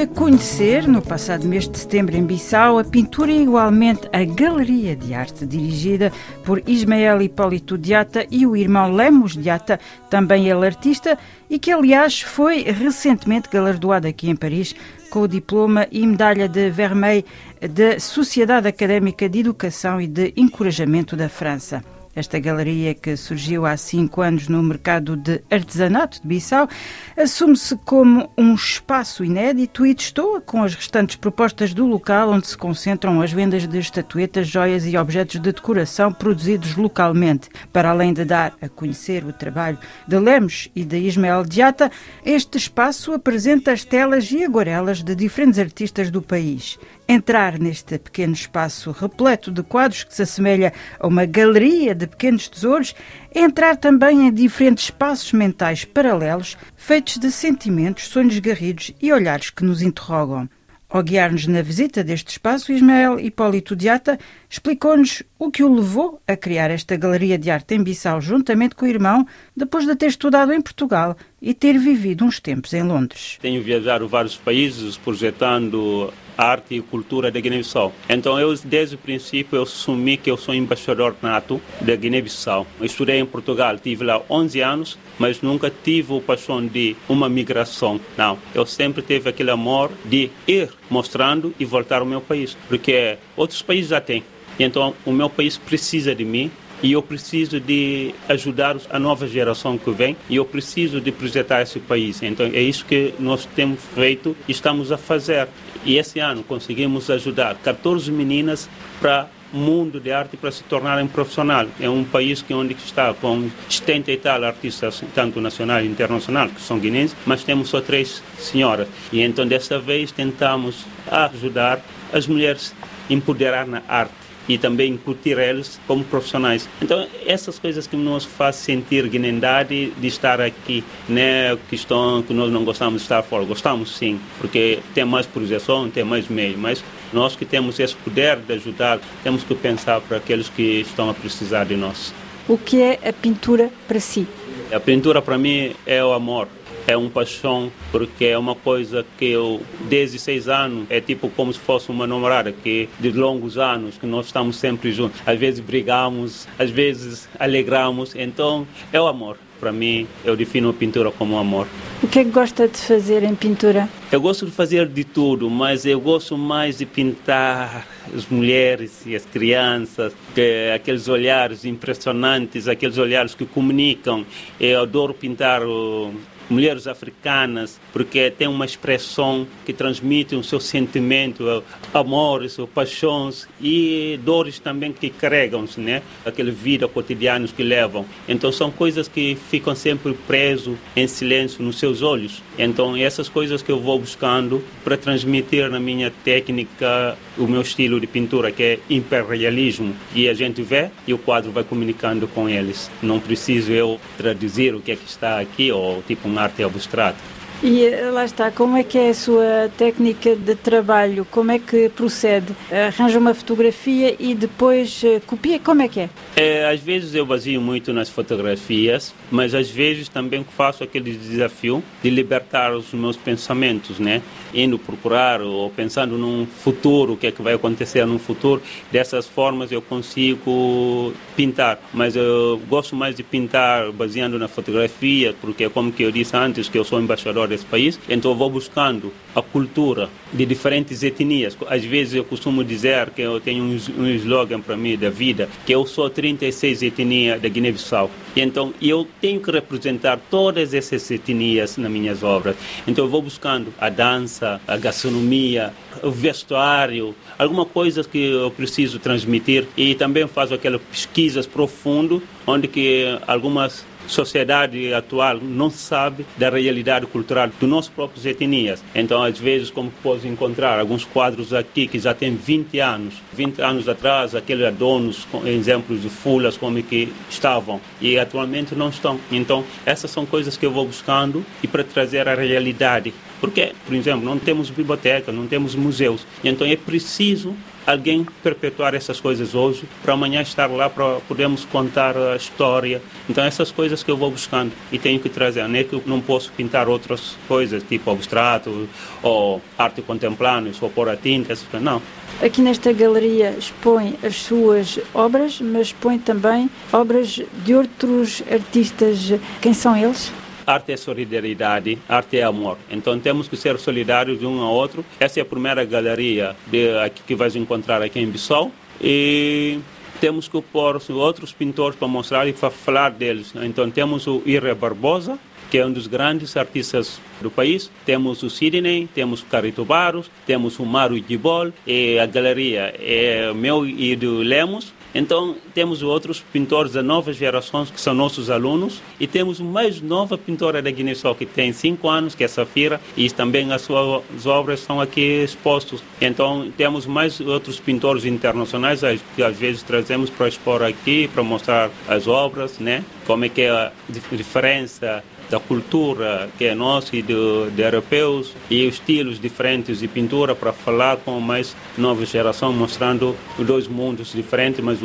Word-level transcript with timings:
Foi 0.00 0.06
conhecer, 0.06 0.88
no 0.88 1.02
passado 1.02 1.46
mês 1.46 1.68
de 1.68 1.76
setembro 1.76 2.16
em 2.16 2.24
Bissau, 2.24 2.78
a 2.78 2.84
pintura 2.84 3.30
igualmente 3.30 4.08
a 4.14 4.24
Galeria 4.24 4.96
de 4.96 5.12
Arte, 5.12 5.44
dirigida 5.44 6.10
por 6.42 6.62
Ismael 6.66 7.20
Hipólito 7.20 7.76
Diata 7.76 8.26
e 8.30 8.46
o 8.46 8.56
irmão 8.56 8.90
Lemos 8.90 9.36
Diata, 9.36 9.78
também 10.08 10.48
ele 10.48 10.64
artista, 10.64 11.18
e 11.50 11.58
que, 11.58 11.70
aliás, 11.70 12.22
foi 12.22 12.62
recentemente 12.62 13.50
galardoado 13.52 14.08
aqui 14.08 14.30
em 14.30 14.36
Paris 14.36 14.74
com 15.10 15.20
o 15.20 15.28
diploma 15.28 15.86
e 15.92 16.06
medalha 16.06 16.48
de 16.48 16.70
Vermeil 16.70 17.22
da 17.60 18.00
Sociedade 18.00 18.68
Académica 18.68 19.28
de 19.28 19.40
Educação 19.40 20.00
e 20.00 20.06
de 20.06 20.32
Encorajamento 20.34 21.14
da 21.14 21.28
França. 21.28 21.84
Esta 22.14 22.40
galeria, 22.40 22.92
que 22.92 23.16
surgiu 23.16 23.64
há 23.64 23.76
cinco 23.76 24.20
anos 24.20 24.48
no 24.48 24.60
mercado 24.60 25.16
de 25.16 25.40
artesanato 25.48 26.20
de 26.20 26.26
Bissau, 26.26 26.68
assume-se 27.16 27.76
como 27.84 28.28
um 28.36 28.52
espaço 28.52 29.24
inédito 29.24 29.86
e 29.86 29.94
destoa 29.94 30.40
com 30.40 30.64
as 30.64 30.74
restantes 30.74 31.14
propostas 31.14 31.72
do 31.72 31.86
local, 31.86 32.30
onde 32.30 32.48
se 32.48 32.58
concentram 32.58 33.22
as 33.22 33.32
vendas 33.32 33.64
de 33.64 33.78
estatuetas, 33.78 34.48
joias 34.48 34.84
e 34.86 34.96
objetos 34.96 35.40
de 35.40 35.52
decoração 35.52 36.12
produzidos 36.12 36.74
localmente. 36.74 37.48
Para 37.72 37.90
além 37.90 38.12
de 38.12 38.24
dar 38.24 38.54
a 38.60 38.68
conhecer 38.68 39.24
o 39.24 39.32
trabalho 39.32 39.78
de 40.08 40.18
Lemos 40.18 40.68
e 40.74 40.84
de 40.84 40.98
Ismael 40.98 41.44
Diata, 41.44 41.92
este 42.24 42.58
espaço 42.58 43.12
apresenta 43.12 43.70
as 43.70 43.84
telas 43.84 44.32
e 44.32 44.42
aguarelas 44.42 45.00
de 45.04 45.14
diferentes 45.14 45.60
artistas 45.60 46.10
do 46.10 46.20
país. 46.20 46.76
Entrar 47.12 47.58
neste 47.58 47.98
pequeno 47.98 48.34
espaço 48.34 48.92
repleto 48.92 49.50
de 49.50 49.64
quadros 49.64 50.04
que 50.04 50.14
se 50.14 50.22
assemelha 50.22 50.72
a 50.96 51.08
uma 51.08 51.26
galeria 51.26 51.92
de 51.92 52.06
pequenos 52.06 52.46
tesouros 52.46 52.94
é 53.34 53.40
entrar 53.40 53.76
também 53.76 54.28
em 54.28 54.32
diferentes 54.32 54.84
espaços 54.84 55.32
mentais 55.32 55.84
paralelos 55.84 56.56
feitos 56.76 57.16
de 57.16 57.32
sentimentos, 57.32 58.06
sonhos 58.06 58.38
garridos 58.38 58.92
e 59.02 59.12
olhares 59.12 59.50
que 59.50 59.64
nos 59.64 59.82
interrogam. 59.82 60.48
Ao 60.88 61.02
guiar-nos 61.02 61.48
na 61.48 61.62
visita 61.62 62.04
deste 62.04 62.28
espaço, 62.28 62.72
Ismael 62.72 63.18
Hipólito 63.18 63.74
Diata 63.74 64.16
explicou-nos 64.48 65.24
o 65.36 65.50
que 65.50 65.64
o 65.64 65.74
levou 65.74 66.22
a 66.28 66.36
criar 66.36 66.70
esta 66.70 66.96
galeria 66.96 67.36
de 67.36 67.50
arte 67.50 67.74
em 67.74 67.82
Bissau 67.82 68.20
juntamente 68.20 68.76
com 68.76 68.84
o 68.84 68.88
irmão, 68.88 69.26
depois 69.56 69.84
de 69.84 69.96
ter 69.96 70.06
estudado 70.06 70.52
em 70.52 70.60
Portugal 70.60 71.16
e 71.42 71.54
ter 71.54 71.76
vivido 71.76 72.24
uns 72.24 72.38
tempos 72.38 72.72
em 72.72 72.84
Londres. 72.84 73.36
Tenho 73.40 73.60
viajado 73.62 74.06
vários 74.06 74.36
países 74.36 74.96
projetando 74.96 76.12
arte 76.40 76.74
e 76.74 76.80
cultura 76.80 77.30
da 77.30 77.38
Guiné-Bissau. 77.38 77.92
Então 78.08 78.40
eu 78.40 78.54
desde 78.64 78.94
o 78.94 78.98
princípio 78.98 79.56
eu 79.56 79.62
assumi 79.62 80.16
que 80.16 80.30
eu 80.30 80.36
sou 80.36 80.54
embaixador 80.54 81.14
nato 81.20 81.60
da 81.80 81.94
Guiné-Bissau. 81.94 82.66
Estudei 82.80 83.18
em 83.18 83.26
Portugal, 83.26 83.78
tive 83.78 84.04
lá 84.04 84.22
11 84.28 84.60
anos, 84.60 84.98
mas 85.18 85.42
nunca 85.42 85.70
tive 85.70 86.16
a 86.16 86.20
paixão 86.20 86.66
de 86.66 86.96
uma 87.08 87.28
migração. 87.28 88.00
Não, 88.16 88.38
eu 88.54 88.64
sempre 88.64 89.02
tive 89.02 89.28
aquele 89.28 89.50
amor 89.50 89.90
de 90.04 90.30
ir 90.48 90.70
mostrando 90.88 91.54
e 91.58 91.64
voltar 91.64 92.00
ao 92.00 92.06
meu 92.06 92.20
país, 92.20 92.56
porque 92.68 93.18
outros 93.36 93.60
países 93.60 93.90
já 93.90 94.00
têm. 94.00 94.24
Então 94.58 94.94
o 95.04 95.12
meu 95.12 95.28
país 95.28 95.56
precisa 95.56 96.14
de 96.14 96.24
mim 96.24 96.50
e 96.82 96.92
eu 96.92 97.02
preciso 97.02 97.60
de 97.60 98.14
ajudar 98.28 98.76
a 98.90 98.98
nova 98.98 99.26
geração 99.26 99.76
que 99.76 99.90
vem 99.90 100.16
e 100.28 100.36
eu 100.36 100.44
preciso 100.44 101.00
de 101.00 101.12
projetar 101.12 101.62
esse 101.62 101.78
país. 101.78 102.22
Então 102.22 102.46
é 102.46 102.60
isso 102.60 102.84
que 102.84 103.14
nós 103.18 103.44
temos 103.44 103.80
feito 103.94 104.36
e 104.48 104.52
estamos 104.52 104.90
a 104.92 104.96
fazer. 104.96 105.48
E 105.84 105.96
esse 105.96 106.18
ano 106.18 106.42
conseguimos 106.42 107.10
ajudar 107.10 107.54
14 107.56 108.10
meninas 108.12 108.68
para 109.00 109.28
mundo 109.52 109.98
de 109.98 110.12
arte 110.12 110.36
para 110.36 110.50
se 110.50 110.62
tornarem 110.64 111.06
profissional. 111.06 111.66
É 111.80 111.88
um 111.88 112.04
país 112.04 112.40
que 112.40 112.54
onde 112.54 112.74
está 112.74 113.12
com 113.14 113.50
70 113.68 114.12
e 114.12 114.16
tal 114.16 114.44
artistas, 114.44 115.02
tanto 115.14 115.40
nacional 115.40 115.82
e 115.82 115.86
internacional, 115.86 116.48
que 116.48 116.60
são 116.60 116.78
guineenses, 116.78 117.16
mas 117.26 117.42
temos 117.42 117.68
só 117.68 117.80
três 117.80 118.22
senhoras. 118.38 118.88
E 119.12 119.20
então 119.20 119.46
dessa 119.46 119.78
vez 119.78 120.12
tentamos 120.12 120.84
ajudar 121.10 121.80
as 122.12 122.26
mulheres 122.26 122.74
a 123.08 123.12
empoderar 123.12 123.66
na 123.66 123.82
arte 123.88 124.19
e 124.50 124.58
também 124.58 124.96
curtir 124.96 125.38
eles 125.38 125.80
como 125.86 126.02
profissionais. 126.02 126.68
Então, 126.82 127.06
essas 127.24 127.58
coisas 127.58 127.86
que 127.86 127.96
nos 127.96 128.24
fazem 128.24 128.80
sentir 128.80 129.08
dignidade 129.08 129.92
de 129.92 130.06
estar 130.08 130.40
aqui, 130.40 130.82
né? 131.08 131.56
Questão 131.68 132.20
que 132.22 132.34
nós 132.34 132.50
não 132.50 132.64
gostamos 132.64 133.00
de 133.00 133.02
estar 133.02 133.22
fora, 133.22 133.44
gostamos 133.44 133.96
sim, 133.96 134.20
porque 134.40 134.80
tem 134.92 135.04
mais 135.04 135.24
projeção, 135.24 135.88
tem 135.88 136.02
mais 136.02 136.28
meio, 136.28 136.58
mas 136.58 136.82
nós 137.12 137.36
que 137.36 137.44
temos 137.44 137.78
esse 137.78 137.94
poder 137.94 138.38
de 138.38 138.54
ajudar, 138.54 138.98
temos 139.22 139.44
que 139.44 139.54
pensar 139.54 140.00
para 140.00 140.16
aqueles 140.16 140.48
que 140.48 140.80
estão 140.80 141.08
a 141.08 141.14
precisar 141.14 141.64
de 141.64 141.76
nós. 141.76 142.12
O 142.48 142.58
que 142.58 142.82
é 142.82 142.98
a 143.08 143.12
pintura 143.12 143.70
para 143.86 144.00
si? 144.00 144.26
A 144.72 144.80
pintura 144.80 145.22
para 145.22 145.38
mim 145.38 145.72
é 145.86 146.04
o 146.04 146.12
amor 146.12 146.48
é 146.90 146.96
uma 146.96 147.10
paixão 147.10 147.70
porque 147.90 148.24
é 148.24 148.38
uma 148.38 148.54
coisa 148.54 149.04
que 149.18 149.26
eu 149.26 149.60
desde 149.88 150.18
seis 150.18 150.48
anos 150.48 150.86
é 150.90 151.00
tipo 151.00 151.28
como 151.30 151.52
se 151.52 151.58
fosse 151.58 151.90
uma 151.90 152.06
namorada 152.06 152.52
que 152.52 152.88
de 152.98 153.10
longos 153.12 153.58
anos 153.58 153.96
que 153.96 154.06
nós 154.06 154.26
estamos 154.26 154.56
sempre 154.56 154.92
juntos. 154.92 155.20
Às 155.26 155.38
vezes 155.38 155.60
brigamos 155.60 156.46
às 156.58 156.70
vezes 156.70 157.28
alegramos. 157.38 158.14
Então 158.14 158.66
é 158.92 159.00
o 159.00 159.06
amor. 159.06 159.36
Para 159.58 159.72
mim 159.72 160.06
eu 160.24 160.36
defino 160.36 160.70
a 160.70 160.72
pintura 160.72 161.10
como 161.10 161.36
amor. 161.36 161.66
O 162.02 162.08
que 162.08 162.20
é 162.20 162.24
que 162.24 162.30
gosta 162.30 162.66
de 162.66 162.78
fazer 162.78 163.22
em 163.22 163.34
pintura? 163.34 163.88
Eu 164.10 164.20
gosto 164.20 164.46
de 164.46 164.52
fazer 164.52 164.88
de 164.88 165.04
tudo, 165.04 165.50
mas 165.50 165.84
eu 165.84 166.00
gosto 166.00 166.36
mais 166.36 166.78
de 166.78 166.86
pintar 166.86 167.86
as 168.16 168.26
mulheres 168.26 169.02
e 169.06 169.14
as 169.14 169.26
crianças, 169.26 170.14
que, 170.34 170.72
aqueles 170.74 171.08
olhares 171.08 171.66
impressionantes, 171.66 172.66
aqueles 172.66 172.96
olhares 172.96 173.34
que 173.34 173.44
comunicam. 173.44 174.24
Eu 174.58 174.80
adoro 174.80 175.12
pintar 175.12 175.62
o, 175.62 176.12
mulheres 176.50 176.86
africanas, 176.86 177.80
porque 177.92 178.30
tem 178.30 178.48
uma 178.48 178.64
expressão 178.64 179.46
que 179.64 179.72
transmite 179.72 180.34
o 180.34 180.42
seu 180.42 180.60
sentimento, 180.60 181.62
amores, 181.94 182.56
paixões 182.74 183.48
e 183.60 184.18
dores 184.24 184.58
também 184.58 184.92
que 184.92 185.08
carregam-se, 185.08 185.80
né? 185.80 186.02
Aquele 186.26 186.50
vida 186.50 186.88
cotidiana 186.88 187.40
que 187.48 187.62
levam. 187.62 188.04
Então 188.28 188.50
são 188.52 188.70
coisas 188.70 189.08
que 189.08 189.36
ficam 189.48 189.74
sempre 189.74 190.12
presos 190.26 190.76
em 190.96 191.06
silêncio 191.06 191.62
nos 191.62 191.78
seus 191.78 192.02
olhos. 192.02 192.42
Então 192.58 192.96
essas 192.96 193.28
coisas 193.28 193.62
que 193.62 193.70
eu 193.70 193.80
vou 193.80 193.98
buscando 193.98 194.62
para 194.84 194.96
transmitir 194.96 195.70
na 195.70 195.78
minha 195.78 196.12
técnica 196.24 197.16
o 197.38 197.46
meu 197.46 197.62
estilo 197.62 198.00
de 198.00 198.06
pintura, 198.06 198.50
que 198.50 198.62
é 198.62 198.78
hiperrealismo. 198.88 199.94
E 200.14 200.28
a 200.28 200.34
gente 200.34 200.62
vê 200.62 200.90
e 201.06 201.14
o 201.14 201.18
quadro 201.18 201.50
vai 201.50 201.64
comunicando 201.64 202.26
com 202.28 202.48
eles. 202.48 202.90
Não 203.02 203.20
preciso 203.20 203.72
eu 203.72 204.00
traduzir 204.16 204.74
o 204.74 204.80
que 204.80 204.92
é 204.92 204.96
que 204.96 205.06
está 205.06 205.40
aqui 205.40 205.70
ou 205.70 206.02
tipo 206.02 206.28
um 206.28 206.32
arte 206.44 206.62
abstrata. 206.62 207.39
E 207.62 207.84
eh, 207.84 208.10
lá 208.10 208.24
está, 208.24 208.50
como 208.50 208.78
é 208.78 208.82
que 208.82 208.96
é 208.96 209.10
a 209.10 209.14
sua 209.14 209.70
técnica 209.76 210.34
de 210.34 210.54
trabalho? 210.54 211.26
Como 211.30 211.50
é 211.50 211.58
que 211.58 211.90
procede? 211.90 212.54
Arranja 212.70 213.18
uma 213.18 213.34
fotografia 213.34 214.16
e 214.18 214.34
depois 214.34 215.02
eh, 215.04 215.20
copia? 215.26 215.58
Como 215.58 215.82
é 215.82 215.88
que 215.88 216.00
é? 216.00 216.10
é? 216.36 216.70
Às 216.70 216.80
vezes 216.80 217.14
eu 217.14 217.26
baseio 217.26 217.60
muito 217.60 217.92
nas 217.92 218.08
fotografias, 218.08 219.14
mas 219.30 219.54
às 219.54 219.68
vezes 219.68 220.08
também 220.08 220.42
faço 220.56 220.82
aquele 220.82 221.12
desafio 221.12 221.84
de 222.02 222.08
libertar 222.08 222.74
os 222.74 222.94
meus 222.94 223.18
pensamentos, 223.18 223.98
né? 223.98 224.22
Indo 224.54 224.78
procurar 224.78 225.42
ou 225.42 225.68
pensando 225.68 226.16
num 226.16 226.46
futuro, 226.46 227.12
o 227.12 227.16
que 227.18 227.26
é 227.26 227.30
que 227.30 227.42
vai 227.42 227.52
acontecer 227.52 228.06
no 228.06 228.18
futuro. 228.18 228.62
Dessas 228.90 229.26
formas 229.26 229.70
eu 229.70 229.82
consigo 229.82 231.12
pintar, 231.36 231.78
mas 231.92 232.16
eu 232.16 232.58
gosto 232.70 232.96
mais 232.96 233.14
de 233.14 233.22
pintar 233.22 233.92
baseando 233.92 234.38
na 234.38 234.48
fotografia, 234.48 235.34
porque 235.42 235.68
como 235.68 235.92
que 235.92 236.02
eu 236.02 236.10
disse 236.10 236.34
antes, 236.34 236.66
que 236.66 236.78
eu 236.78 236.84
sou 236.84 236.98
embaixador 236.98 237.49
desse 237.50 237.66
país, 237.66 238.00
então 238.08 238.30
eu 238.30 238.36
vou 238.36 238.48
buscando 238.48 239.12
a 239.34 239.42
cultura 239.42 240.08
de 240.32 240.46
diferentes 240.46 241.02
etnias. 241.02 241.56
Às 241.68 241.84
vezes 241.84 242.14
eu 242.14 242.24
costumo 242.24 242.64
dizer 242.64 243.10
que 243.10 243.20
eu 243.20 243.40
tenho 243.40 243.62
um, 243.62 244.06
slogan 244.14 244.60
para 244.60 244.76
mim 244.76 244.96
da 244.96 245.10
vida, 245.10 245.48
que 245.66 245.74
eu 245.74 245.86
sou 245.86 246.08
36 246.08 246.82
etnias 246.82 247.40
da 247.40 247.48
Guiné-Bissau. 247.48 248.10
Então 248.34 248.72
eu 248.80 249.06
tenho 249.20 249.40
que 249.40 249.50
representar 249.50 250.18
todas 250.30 250.72
essas 250.72 251.10
etnias 251.10 251.76
nas 251.76 251.90
minhas 251.90 252.22
obras. 252.22 252.56
Então 252.86 253.04
eu 253.04 253.10
vou 253.10 253.20
buscando 253.20 253.74
a 253.78 253.90
dança, 253.90 254.60
a 254.66 254.76
gastronomia, 254.76 255.72
o 256.02 256.10
vestuário, 256.10 257.14
alguma 257.38 257.66
coisa 257.66 258.02
que 258.04 258.18
eu 258.18 258.50
preciso 258.50 258.98
transmitir 258.98 259.66
e 259.76 259.94
também 259.94 260.26
faço 260.26 260.54
aquelas 260.54 260.80
pesquisas 260.80 261.46
profundas 261.46 262.22
onde 262.46 262.68
que 262.68 263.18
algumas 263.26 263.84
sociedade 264.10 264.92
atual 264.92 265.38
não 265.40 265.70
sabe 265.70 266.26
da 266.36 266.50
realidade 266.50 267.06
cultural 267.06 267.48
dos 267.48 267.68
nossos 267.68 267.90
próprios 267.90 268.26
etnias. 268.26 268.82
Então, 268.94 269.22
às 269.22 269.38
vezes, 269.38 269.70
como 269.70 269.90
pode 270.02 270.26
encontrar 270.26 270.78
alguns 270.78 271.04
quadros 271.04 271.52
aqui 271.52 271.86
que 271.86 271.98
já 271.98 272.12
têm 272.12 272.34
20 272.34 272.78
anos, 272.80 273.14
20 273.32 273.60
anos 273.60 273.88
atrás, 273.88 274.34
aqueles 274.34 274.66
adornos, 274.66 275.26
exemplos 275.46 276.02
de 276.02 276.08
fulas 276.08 276.56
como 276.56 276.82
que 276.82 277.12
estavam 277.28 277.80
e 278.00 278.18
atualmente 278.18 278.74
não 278.74 278.88
estão. 278.88 279.20
Então, 279.30 279.64
essas 279.86 280.10
são 280.10 280.26
coisas 280.26 280.56
que 280.56 280.66
eu 280.66 280.70
vou 280.70 280.86
buscando 280.86 281.44
e 281.62 281.68
para 281.68 281.84
trazer 281.84 282.28
a 282.28 282.34
realidade. 282.34 283.14
Porque, 283.40 283.72
por 283.86 283.94
exemplo, 283.94 284.24
não 284.24 284.38
temos 284.38 284.68
biblioteca, 284.70 285.32
não 285.32 285.46
temos 285.46 285.74
museus. 285.74 286.26
Então, 286.44 286.66
é 286.66 286.76
preciso 286.76 287.54
alguém 287.90 288.26
perpetuar 288.42 288.94
essas 288.94 289.20
coisas 289.20 289.54
hoje, 289.54 289.84
para 290.02 290.14
amanhã 290.14 290.40
estar 290.42 290.70
lá 290.70 290.88
para 290.88 291.20
podermos 291.20 291.64
contar 291.64 292.16
a 292.16 292.36
história. 292.36 293.02
Então 293.28 293.44
essas 293.44 293.70
coisas 293.70 294.02
que 294.02 294.10
eu 294.10 294.16
vou 294.16 294.30
buscando 294.30 294.72
e 294.92 294.98
tenho 294.98 295.20
que 295.20 295.28
trazer, 295.28 295.66
não 295.66 295.78
é 295.78 295.84
que 295.84 295.94
eu 295.94 296.02
não 296.06 296.20
posso 296.20 296.52
pintar 296.52 296.88
outras 296.88 297.36
coisas, 297.48 297.82
tipo 297.82 298.10
abstrato 298.10 298.88
ou 299.22 299.60
arte 299.78 300.02
contemporânea, 300.02 300.72
só 300.72 300.88
pôr 300.88 301.08
a 301.08 301.16
tinta, 301.16 301.52
essas 301.52 301.66
coisas, 301.66 301.84
não. 301.84 302.00
Aqui 302.42 302.62
nesta 302.62 302.92
galeria 302.92 303.50
expõe 303.58 304.16
as 304.22 304.36
suas 304.36 304.98
obras, 305.12 305.60
mas 305.60 305.88
expõe 305.88 306.18
também 306.18 306.70
obras 306.92 307.40
de 307.64 307.74
outros 307.74 308.42
artistas. 308.50 309.34
Quem 309.60 309.74
são 309.74 309.96
eles? 309.96 310.32
Arte 310.66 310.92
é 310.92 310.96
solidariedade, 310.96 311.98
arte 312.08 312.38
é 312.38 312.42
amor. 312.42 312.78
Então 312.90 313.18
temos 313.18 313.48
que 313.48 313.56
ser 313.56 313.78
solidários 313.78 314.38
de 314.38 314.46
um 314.46 314.60
ao 314.60 314.74
outro. 314.74 315.04
Essa 315.18 315.40
é 315.40 315.42
a 315.42 315.46
primeira 315.46 315.84
galeria 315.84 316.54
de, 316.66 316.96
aqui, 316.98 317.22
que 317.26 317.34
vais 317.34 317.56
encontrar 317.56 318.02
aqui 318.02 318.20
em 318.20 318.26
Bissau. 318.26 318.70
E 319.00 319.78
temos 320.20 320.46
que 320.46 320.60
pôr 320.60 321.00
outros 321.10 321.52
pintores 321.52 321.96
para 321.98 322.06
mostrar 322.06 322.46
e 322.46 322.52
para 322.52 322.70
falar 322.70 323.10
deles. 323.10 323.52
Então 323.62 323.90
temos 323.90 324.26
o 324.26 324.42
Irre 324.44 324.74
Barbosa, 324.74 325.38
que 325.70 325.78
é 325.78 325.86
um 325.86 325.92
dos 325.92 326.06
grandes 326.06 326.56
artistas 326.56 327.20
do 327.40 327.50
país. 327.50 327.90
Temos 328.04 328.42
o 328.42 328.50
Sidney, 328.50 329.08
temos 329.14 329.40
o 329.40 329.46
Carito 329.46 329.84
Barros, 329.84 330.30
temos 330.46 330.78
o 330.78 330.84
Mário 330.84 331.22
Gibol, 331.26 331.72
e 331.86 332.18
a 332.18 332.26
galeria 332.26 332.94
é 332.98 333.52
meu 333.54 333.86
e 333.86 334.14
do 334.16 334.38
Lemos. 334.38 334.92
Então, 335.14 335.56
temos 335.74 336.02
outros 336.02 336.40
pintores 336.40 336.92
da 336.92 337.02
nova 337.02 337.32
geração, 337.32 337.84
que 337.84 338.00
são 338.00 338.14
nossos 338.14 338.50
alunos, 338.50 339.02
e 339.18 339.26
temos 339.26 339.60
mais 339.60 340.00
nova 340.00 340.38
pintora 340.38 340.80
da 340.80 340.90
Guiné-Bissau, 340.90 341.34
que 341.34 341.46
tem 341.46 341.72
cinco 341.72 342.08
anos, 342.08 342.34
que 342.34 342.44
é 342.44 342.48
Safira, 342.48 343.00
e 343.16 343.28
também 343.30 343.72
as 343.72 343.82
suas 343.82 344.46
obras 344.46 344.80
estão 344.80 345.00
aqui 345.00 345.42
expostas. 345.42 346.02
Então, 346.20 346.70
temos 346.76 347.06
mais 347.06 347.40
outros 347.40 347.80
pintores 347.80 348.24
internacionais, 348.24 349.00
que 349.34 349.42
às 349.42 349.56
vezes 349.56 349.82
trazemos 349.82 350.30
para 350.30 350.48
expor 350.48 350.82
aqui, 350.82 351.28
para 351.28 351.42
mostrar 351.42 351.90
as 352.08 352.26
obras, 352.26 352.78
né? 352.78 353.04
Como 353.26 353.44
é 353.44 353.48
que 353.48 353.62
é 353.62 353.70
a 353.70 353.92
diferença 354.32 355.24
da 355.50 355.58
cultura 355.58 356.48
que 356.56 356.64
é 356.64 356.74
nossa 356.74 357.16
e 357.16 357.22
de, 357.22 357.34
de 357.74 357.82
europeus 357.82 358.54
e 358.70 358.86
estilos 358.86 359.40
diferentes 359.40 359.98
de 359.98 360.08
pintura 360.08 360.54
para 360.54 360.72
falar 360.72 361.16
com 361.18 361.38
mais 361.40 361.76
nova 361.98 362.24
geração, 362.24 362.72
mostrando 362.72 363.36
dois 363.58 363.88
mundos 363.88 364.32
diferentes, 364.32 364.82
mas 364.82 364.98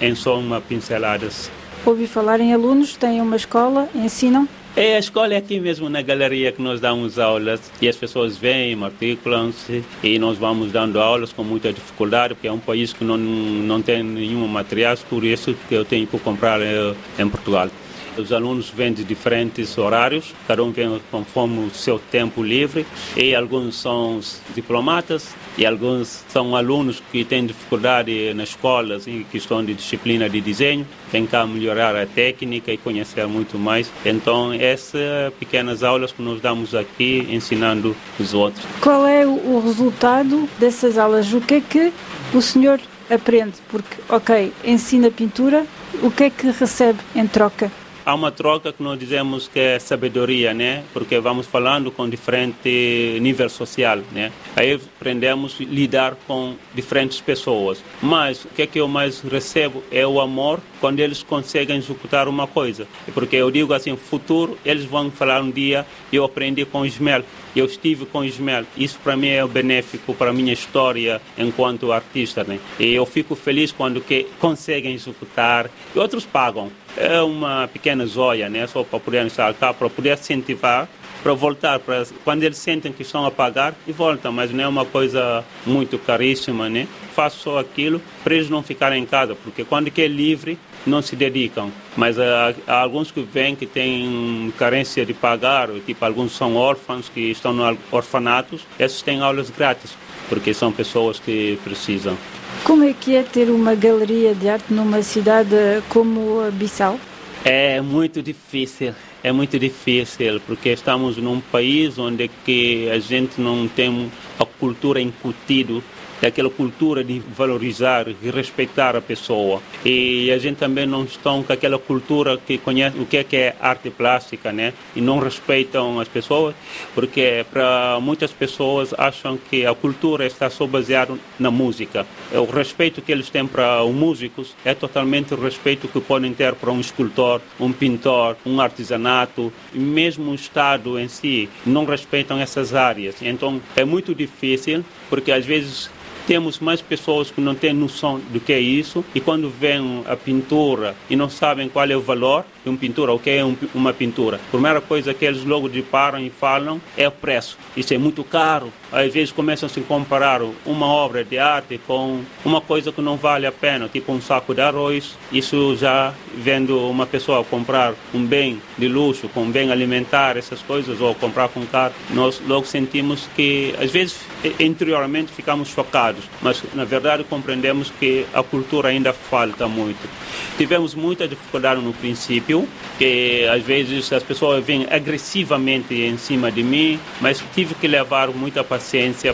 em 0.00 0.14
só 0.14 0.38
uma 0.38 0.60
pinceladas. 0.60 1.50
Ouvi 1.84 2.06
falar 2.06 2.40
em 2.40 2.52
alunos, 2.52 2.96
têm 2.96 3.20
uma 3.20 3.36
escola, 3.36 3.88
ensinam? 3.94 4.48
É, 4.76 4.94
a 4.94 4.98
escola 5.00 5.34
é 5.34 5.36
aqui 5.36 5.58
mesmo 5.58 5.88
na 5.88 6.00
galeria 6.00 6.52
que 6.52 6.62
nós 6.62 6.80
damos 6.80 7.18
aulas 7.18 7.60
e 7.82 7.88
as 7.88 7.96
pessoas 7.96 8.36
vêm, 8.36 8.76
matriculam-se 8.76 9.82
e 10.02 10.16
nós 10.16 10.38
vamos 10.38 10.70
dando 10.70 11.00
aulas 11.00 11.32
com 11.32 11.42
muita 11.42 11.72
dificuldade 11.72 12.34
porque 12.34 12.46
é 12.46 12.52
um 12.52 12.58
país 12.58 12.92
que 12.92 13.02
não, 13.02 13.16
não 13.16 13.82
tem 13.82 14.02
nenhum 14.04 14.46
material, 14.46 14.96
por 15.08 15.24
isso 15.24 15.56
que 15.68 15.74
eu 15.74 15.84
tenho 15.84 16.06
que 16.06 16.16
comprar 16.20 16.60
eh, 16.60 16.94
em 17.18 17.28
Portugal. 17.28 17.68
Os 18.16 18.32
alunos 18.32 18.68
vêm 18.70 18.92
de 18.92 19.04
diferentes 19.04 19.78
horários, 19.78 20.34
cada 20.46 20.62
um 20.62 20.70
vem 20.70 21.00
conforme 21.10 21.66
o 21.66 21.70
seu 21.70 21.98
tempo 21.98 22.42
livre, 22.42 22.84
e 23.16 23.34
alguns 23.34 23.80
são 23.80 24.20
diplomatas, 24.54 25.34
e 25.56 25.64
alguns 25.64 26.24
são 26.28 26.56
alunos 26.56 27.02
que 27.12 27.24
têm 27.24 27.46
dificuldade 27.46 28.34
nas 28.34 28.50
escolas 28.50 29.06
em 29.06 29.24
questão 29.24 29.64
de 29.64 29.74
disciplina 29.74 30.28
de 30.28 30.40
desenho, 30.40 30.86
vêm 31.10 31.26
cá 31.26 31.46
melhorar 31.46 31.96
a 31.96 32.06
técnica 32.06 32.72
e 32.72 32.76
conhecer 32.76 33.26
muito 33.26 33.58
mais. 33.58 33.90
Então, 34.04 34.52
essas 34.52 35.32
pequenas 35.38 35.82
aulas 35.82 36.12
que 36.12 36.22
nós 36.22 36.40
damos 36.40 36.74
aqui, 36.74 37.26
ensinando 37.30 37.96
os 38.18 38.34
outros. 38.34 38.64
Qual 38.80 39.06
é 39.06 39.26
o 39.26 39.60
resultado 39.64 40.48
dessas 40.58 40.98
aulas? 40.98 41.32
O 41.32 41.40
que 41.40 41.54
é 41.54 41.60
que 41.60 41.92
o 42.34 42.42
senhor 42.42 42.80
aprende? 43.08 43.54
Porque, 43.68 43.96
ok, 44.08 44.52
ensina 44.64 45.10
pintura, 45.10 45.66
o 46.02 46.10
que 46.10 46.24
é 46.24 46.30
que 46.30 46.50
recebe 46.50 46.98
em 47.14 47.26
troca? 47.26 47.70
Há 48.10 48.14
uma 48.14 48.32
troca 48.32 48.72
que 48.72 48.82
nós 48.82 48.98
dizemos 48.98 49.46
que 49.46 49.60
é 49.60 49.78
sabedoria, 49.78 50.52
né? 50.52 50.82
Porque 50.92 51.18
vamos 51.20 51.46
falando 51.46 51.92
com 51.92 52.08
diferente 52.08 53.18
nível 53.20 53.48
social, 53.48 54.00
né? 54.10 54.32
Aí 54.56 54.72
aprendemos 54.72 55.56
a 55.60 55.64
lidar 55.64 56.16
com 56.26 56.56
diferentes 56.74 57.20
pessoas. 57.20 57.82
Mas 58.02 58.44
o 58.44 58.48
que 58.48 58.62
é 58.62 58.66
que 58.66 58.80
eu 58.80 58.88
mais 58.88 59.20
recebo 59.20 59.84
é 59.92 60.04
o 60.04 60.20
amor 60.20 60.60
quando 60.80 60.98
eles 60.98 61.22
conseguem 61.22 61.76
executar 61.76 62.26
uma 62.26 62.48
coisa. 62.48 62.88
Porque 63.14 63.36
eu 63.36 63.50
digo 63.50 63.72
assim, 63.72 63.96
futuro, 63.96 64.58
eles 64.64 64.84
vão 64.84 65.10
falar 65.10 65.40
um 65.40 65.50
dia, 65.50 65.86
eu 66.12 66.24
aprendi 66.24 66.64
com 66.64 66.84
Ismael, 66.84 67.22
eu 67.54 67.66
estive 67.66 68.06
com 68.06 68.24
Ismael. 68.24 68.64
Isso 68.76 68.98
para 69.04 69.16
mim 69.16 69.28
é 69.28 69.46
benéfico 69.46 70.14
para 70.14 70.30
a 70.30 70.32
minha 70.32 70.52
história 70.52 71.20
enquanto 71.38 71.92
artista, 71.92 72.42
né? 72.42 72.58
E 72.78 72.92
eu 72.92 73.06
fico 73.06 73.36
feliz 73.36 73.70
quando 73.70 74.00
que 74.00 74.26
conseguem 74.40 74.94
executar 74.94 75.70
e 75.94 75.98
outros 75.98 76.24
pagam. 76.24 76.72
É 76.96 77.20
uma 77.20 77.68
pequena 77.68 78.06
joia, 78.06 78.48
né? 78.48 78.66
Só 78.66 78.82
para 78.82 79.00
poder 79.00 79.30
cá, 79.58 79.72
para 79.72 79.88
poder 79.88 80.18
incentivar 80.18 80.88
para 81.22 81.34
voltar, 81.34 81.78
para 81.78 82.04
quando 82.24 82.42
eles 82.42 82.58
sentem 82.58 82.92
que 82.92 83.02
estão 83.02 83.24
a 83.24 83.30
pagar 83.30 83.74
e 83.86 83.92
voltam, 83.92 84.32
mas 84.32 84.50
não 84.50 84.64
é 84.64 84.68
uma 84.68 84.84
coisa 84.84 85.44
muito 85.66 85.98
caríssima, 85.98 86.68
né? 86.68 86.86
Faço 87.14 87.40
só 87.40 87.58
aquilo 87.58 88.00
para 88.24 88.34
eles 88.34 88.48
não 88.48 88.62
ficarem 88.62 89.02
em 89.02 89.06
casa, 89.06 89.34
porque 89.34 89.64
quando 89.64 89.90
que 89.90 90.02
é 90.02 90.08
livre 90.08 90.58
não 90.86 91.02
se 91.02 91.14
dedicam. 91.14 91.70
Mas 91.96 92.18
há, 92.18 92.54
há, 92.66 92.80
alguns 92.80 93.10
que 93.10 93.20
vêm 93.20 93.54
que 93.54 93.66
têm 93.66 94.52
carência 94.58 95.04
de 95.04 95.12
pagar, 95.12 95.68
tipo 95.84 96.04
alguns 96.04 96.32
são 96.32 96.56
órfãos 96.56 97.08
que 97.08 97.30
estão 97.30 97.52
no 97.52 97.76
orfanatos, 97.90 98.62
esses 98.78 99.02
têm 99.02 99.20
aulas 99.20 99.50
grátis, 99.50 99.94
porque 100.28 100.54
são 100.54 100.72
pessoas 100.72 101.18
que 101.18 101.58
precisam. 101.62 102.16
Como 102.64 102.84
é 102.84 102.92
que 102.92 103.16
é 103.16 103.22
ter 103.22 103.50
uma 103.50 103.74
galeria 103.74 104.34
de 104.34 104.48
arte 104.48 104.72
numa 104.72 105.02
cidade 105.02 105.56
como 105.88 106.50
Bissau? 106.52 107.00
É 107.44 107.80
muito 107.80 108.22
difícil, 108.22 108.94
é 109.22 109.32
muito 109.32 109.58
difícil, 109.58 110.40
porque 110.46 110.68
estamos 110.68 111.16
num 111.16 111.40
país 111.40 111.98
onde 111.98 112.28
que 112.44 112.88
a 112.90 112.98
gente 112.98 113.40
não 113.40 113.66
tem 113.66 114.12
a 114.38 114.44
cultura 114.44 115.00
incutida 115.00 115.82
daquela 116.20 116.50
cultura 116.50 117.02
de 117.02 117.18
valorizar 117.18 118.06
e 118.08 118.30
respeitar 118.30 118.96
a 118.96 119.00
pessoa. 119.00 119.62
E 119.84 120.30
a 120.30 120.38
gente 120.38 120.58
também 120.58 120.86
não 120.86 121.04
está 121.04 121.30
com 121.30 121.52
aquela 121.52 121.78
cultura 121.78 122.36
que 122.38 122.58
conhece 122.58 122.98
o 122.98 123.06
que 123.06 123.16
é, 123.16 123.24
que 123.24 123.36
é 123.36 123.56
arte 123.60 123.90
plástica, 123.90 124.52
né? 124.52 124.72
E 124.94 125.00
não 125.00 125.18
respeitam 125.18 126.00
as 126.00 126.08
pessoas, 126.08 126.54
porque 126.94 127.44
para 127.50 127.98
muitas 128.00 128.32
pessoas 128.32 128.92
acham 128.96 129.38
que 129.38 129.64
a 129.64 129.74
cultura 129.74 130.26
está 130.26 130.50
só 130.50 130.66
baseada 130.66 131.14
na 131.38 131.50
música. 131.50 132.06
O 132.32 132.44
respeito 132.44 133.02
que 133.02 133.12
eles 133.12 133.30
têm 133.30 133.46
para 133.46 133.82
os 133.84 133.94
músicos 133.94 134.54
é 134.64 134.74
totalmente 134.74 135.34
o 135.34 135.40
respeito 135.40 135.88
que 135.88 136.00
podem 136.00 136.32
ter 136.32 136.54
para 136.54 136.70
um 136.70 136.80
escultor, 136.80 137.40
um 137.58 137.72
pintor, 137.72 138.36
um 138.44 138.60
artesanato, 138.60 139.52
mesmo 139.72 140.30
o 140.30 140.34
Estado 140.34 140.98
em 140.98 141.08
si 141.08 141.48
não 141.64 141.84
respeitam 141.84 142.38
essas 142.38 142.74
áreas. 142.74 143.16
Então 143.22 143.60
é 143.76 143.84
muito 143.84 144.14
difícil, 144.14 144.84
porque 145.08 145.32
às 145.32 145.44
vezes 145.44 145.90
temos 146.30 146.60
mais 146.60 146.80
pessoas 146.80 147.28
que 147.28 147.40
não 147.40 147.56
têm 147.56 147.72
noção 147.72 148.20
do 148.30 148.38
que 148.38 148.52
é 148.52 148.60
isso 148.60 149.04
e 149.12 149.18
quando 149.18 149.50
vêm 149.50 150.04
a 150.06 150.14
pintura 150.14 150.94
e 151.10 151.16
não 151.16 151.28
sabem 151.28 151.68
qual 151.68 151.84
é 151.90 151.96
o 151.96 152.00
valor 152.00 152.44
de 152.62 152.70
uma 152.70 152.78
pintura, 152.78 153.12
o 153.12 153.18
que 153.18 153.30
é 153.30 153.42
uma 153.74 153.92
pintura. 153.92 154.36
A 154.36 154.50
primeira 154.52 154.80
coisa 154.80 155.12
que 155.12 155.24
eles 155.24 155.44
logo 155.44 155.68
deparam 155.68 156.20
e 156.20 156.30
falam 156.30 156.80
é 156.96 157.08
o 157.08 157.10
preço. 157.10 157.58
Isso 157.76 157.92
é 157.92 157.98
muito 157.98 158.22
caro. 158.22 158.72
Às 158.92 159.14
vezes 159.14 159.30
começam 159.32 159.66
a 159.66 159.70
se 159.70 159.80
comparar 159.82 160.40
uma 160.66 160.86
obra 160.86 161.24
de 161.24 161.38
arte 161.38 161.80
com 161.86 162.22
uma 162.44 162.60
coisa 162.60 162.90
que 162.90 163.00
não 163.00 163.16
vale 163.16 163.46
a 163.46 163.52
pena, 163.52 163.88
tipo 163.88 164.12
um 164.12 164.20
saco 164.20 164.52
de 164.52 164.60
arroz. 164.60 165.16
Isso 165.30 165.76
já 165.76 166.12
vendo 166.34 166.78
uma 166.88 167.06
pessoa 167.06 167.44
comprar 167.44 167.94
um 168.12 168.24
bem 168.24 168.60
de 168.76 168.88
luxo, 168.88 169.28
com 169.28 169.42
um 169.44 169.50
bem 169.50 169.70
alimentar, 169.70 170.36
essas 170.36 170.60
coisas, 170.60 171.00
ou 171.00 171.14
comprar 171.14 171.48
com 171.48 171.64
caro, 171.66 171.94
nós 172.10 172.42
logo 172.46 172.66
sentimos 172.66 173.28
que, 173.36 173.74
às 173.80 173.90
vezes, 173.90 174.18
interiormente 174.58 175.30
ficamos 175.32 175.68
chocados, 175.68 176.24
mas 176.42 176.62
na 176.74 176.84
verdade 176.84 177.22
compreendemos 177.24 177.92
que 178.00 178.26
a 178.34 178.42
cultura 178.42 178.88
ainda 178.88 179.12
falta 179.12 179.68
muito. 179.68 180.08
Tivemos 180.56 180.94
muita 180.94 181.28
dificuldade 181.28 181.80
no 181.80 181.92
princípio, 181.92 182.68
que 182.98 183.46
às 183.46 183.62
vezes 183.62 184.12
as 184.12 184.22
pessoas 184.22 184.64
vêm 184.64 184.86
agressivamente 184.90 185.94
em 185.94 186.18
cima 186.18 186.50
de 186.50 186.62
mim, 186.62 186.98
mas 187.20 187.42
tive 187.54 187.74
que 187.74 187.86
levar 187.86 188.28
muita 188.28 188.64
paciência 188.64 188.79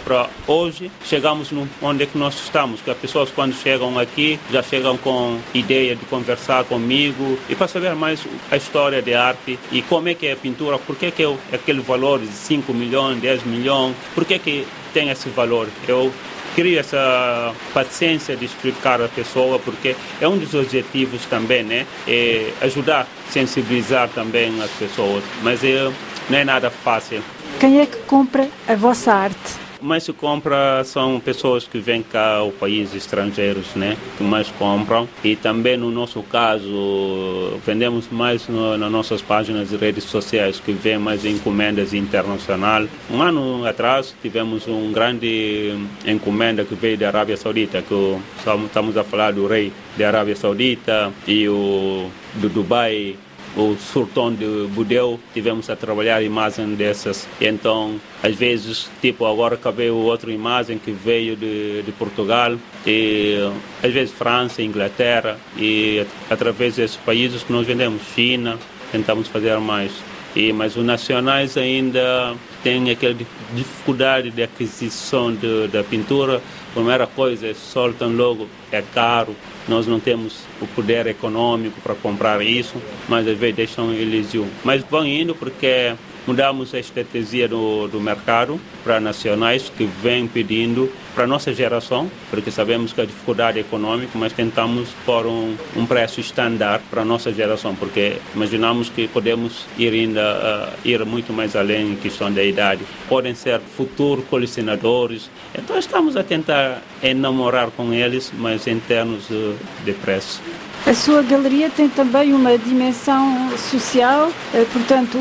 para 0.05 0.29
hoje 0.47 0.91
chegamos 1.05 1.51
onde 1.81 2.03
é 2.03 2.07
que 2.07 2.19
nós 2.19 2.35
estamos, 2.35 2.81
que 2.81 2.91
as 2.91 2.97
pessoas 2.97 3.31
quando 3.31 3.55
chegam 3.55 3.99
aqui 3.99 4.39
já 4.51 4.63
chegam 4.63 4.97
com 4.97 5.39
ideia 5.55 5.95
de 5.95 6.05
conversar 6.07 6.65
comigo 6.65 7.39
e 7.49 7.55
para 7.55 7.69
saber 7.69 7.95
mais 7.95 8.25
a 8.51 8.57
história 8.57 9.01
de 9.01 9.15
arte 9.15 9.59
e 9.73 9.83
como 9.83 10.09
é 10.09 10.15
que 10.15 10.27
é 10.27 10.33
a 10.33 10.37
pintura, 10.37 10.79
por 10.79 10.97
que, 10.97 11.11
que 11.11 11.23
é 11.23 11.37
aquele 11.53 11.81
valor 11.81 12.21
de 12.21 12.27
5 12.27 12.73
milhões, 12.75 13.21
10 13.21 13.45
milhões, 13.45 13.95
por 14.15 14.25
que, 14.25 14.39
que 14.39 14.67
tem 14.93 15.11
esse 15.11 15.29
valor. 15.29 15.69
Eu 15.87 16.11
cria 16.55 16.81
essa 16.81 17.53
paciência 17.75 18.35
de 18.35 18.47
explicar 18.47 19.03
à 19.03 19.09
pessoa, 19.09 19.59
porque 19.59 19.95
é 20.19 20.27
um 20.27 20.39
dos 20.39 20.55
objetivos 20.55 21.27
também, 21.27 21.63
né? 21.63 21.87
É 22.09 22.51
ajudar, 22.63 23.07
sensibilizar 23.31 24.09
também 24.09 24.59
as 24.63 24.71
pessoas. 24.71 25.23
Mas 25.43 25.63
é, 25.63 25.93
não 26.29 26.39
é 26.39 26.45
nada 26.45 26.71
fácil. 26.71 27.23
Quem 27.61 27.81
é 27.81 27.87
que 27.87 27.99
compra 27.99 28.49
a 28.69 28.75
vossa 28.75 29.13
arte? 29.13 29.67
mais 29.87 30.03
se 30.03 30.13
compra 30.13 30.83
são 30.85 31.21
pessoas 31.21 31.67
que 31.67 31.79
vêm 31.79 32.03
cá 32.03 32.37
ao 32.37 32.51
país, 32.51 32.95
estrangeiros, 32.95 33.75
né? 33.75 33.97
Que 34.19 34.25
mais 34.25 34.49
compram. 34.51 35.09
E 35.23 35.37
também 35.37 35.77
no 35.77 35.91
nosso 35.91 36.23
caso, 36.23 37.59
vendemos 37.65 38.09
mais 38.11 38.49
no, 38.49 38.77
nas 38.77 38.91
nossas 38.91 39.23
páginas 39.23 39.71
de 39.71 39.77
redes 39.77 40.05
sociais, 40.05 40.61
que 40.61 40.73
vem 40.73 40.99
mais 40.99 41.25
encomendas 41.25 41.95
internacional. 41.95 42.87
Um 43.11 43.23
ano 43.23 43.65
atrás 43.65 44.15
tivemos 44.21 44.67
um 44.67 44.93
grande 44.93 45.75
encomenda 46.07 46.65
que 46.65 46.75
veio 46.75 46.99
da 46.99 47.09
Arábia 47.09 47.37
Saudita, 47.37 47.83
que 47.83 48.19
estamos 48.39 48.97
a 48.97 49.05
falar 49.05 49.33
do 49.33 49.47
rei 49.47 49.73
da 49.97 50.09
Arábia 50.09 50.35
Saudita 50.35 51.13
e 51.27 51.49
o 51.49 52.11
do 52.35 52.49
Dubai 52.49 53.17
o 53.57 53.75
sultão 53.77 54.33
de 54.33 54.67
Budeu, 54.75 55.19
tivemos 55.33 55.71
a 55.71 55.77
trabalhar 55.77 56.23
imagem 56.23 56.75
dessas. 56.75 57.27
Então, 57.41 57.99
às 58.23 58.37
vezes, 58.37 58.91
tipo, 59.01 59.25
agora 59.25 59.55
acabei 59.55 59.91
outra 59.91 60.31
imagem 60.31 60.79
que 60.79 60.91
veio 60.91 61.35
de, 61.35 61.83
de 61.83 61.93
Portugal, 61.93 62.57
e 62.87 63.39
às 63.83 63.93
vezes 63.93 64.13
França, 64.13 64.63
Inglaterra, 64.63 65.39
e 65.57 66.05
através 66.31 66.77
desses 66.77 66.97
países 66.97 67.43
que 67.43 67.53
nós 67.53 67.67
vendemos, 67.67 68.03
China, 68.15 68.59
tentamos 68.93 69.27
fazer 69.29 69.59
mais. 69.59 69.93
E, 70.35 70.53
mas 70.53 70.77
os 70.77 70.85
nacionais 70.85 71.57
ainda 71.57 72.35
têm 72.63 72.91
aquela 72.91 73.17
dificuldade 73.55 74.31
de 74.31 74.43
aquisição 74.43 75.35
de, 75.35 75.67
da 75.69 75.83
pintura. 75.83 76.43
Primeira 76.77 77.07
coisa, 77.07 77.55
soltam 77.55 78.15
logo, 78.15 78.47
é 78.71 78.83
caro, 78.83 79.35
nós 79.67 79.87
não 79.87 79.99
temos 79.99 80.43
o 80.61 80.67
poder 80.67 81.07
econômico 81.07 81.81
para 81.81 81.95
comprar 81.95 82.45
isso, 82.45 82.75
mas 83.09 83.27
às 83.27 83.39
vezes 83.39 83.57
deixam 83.57 83.95
eles 83.95 84.35
ir. 84.35 84.45
Mas 84.63 84.85
vão 84.85 85.07
indo 85.07 85.35
porque 85.35 85.95
mudamos 86.27 86.75
a 86.75 86.79
estratégia 86.79 87.49
do, 87.49 87.87
do 87.89 88.01
mercado 88.01 88.61
para 88.83 89.01
nacionais 89.01 89.71
que 89.75 89.85
vêm 89.85 90.27
pedindo 90.27 90.91
para 91.15 91.25
a 91.25 91.27
nossa 91.27 91.55
geração, 91.55 92.11
porque 92.29 92.51
sabemos 92.51 92.93
que 92.93 93.01
a 93.01 93.07
dificuldade 93.07 93.59
é 93.59 93.63
econômica, 93.63 94.13
mas 94.19 94.33
tentamos 94.33 94.91
pôr 95.07 95.27
um, 95.27 95.55
um 95.75 95.87
preço 95.87 96.21
estándar 96.21 96.81
para 96.91 97.03
a 97.03 97.05
nossa 97.05 97.33
geração, 97.33 97.75
porque 97.75 98.17
imaginamos 98.35 98.91
que 98.91 99.09
podemos 99.09 99.65
ir 99.79 99.95
ainda 99.95 100.75
uh, 100.75 100.87
ir 100.87 101.05
muito 101.07 101.33
mais 101.33 101.57
além 101.57 101.93
em 101.93 101.97
questão 101.97 102.31
da 102.31 102.45
idade. 102.45 102.85
Podem 103.09 103.35
ser 103.35 103.61
futuros 103.61 104.27
colecionadores, 104.27 105.31
então 105.57 105.79
estamos 105.79 106.17
a 106.17 106.23
tentar 106.23 106.83
enamorar 107.03 107.71
com 107.71 107.95
eles, 107.95 108.31
mas 108.37 108.67
em 108.67 108.79
termos 108.79 109.29
de, 109.29 109.55
de 109.85 109.93
preço. 109.93 110.43
A 110.87 110.95
sua 110.95 111.23
galeria 111.23 111.69
tem 111.71 111.89
também 111.89 112.33
uma 112.33 112.57
dimensão 112.57 113.51
social, 113.57 114.31
eh, 114.55 114.65
portanto, 114.73 115.19